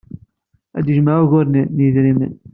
[0.77, 2.33] Ad yejmeɛ ugar n yedrimen.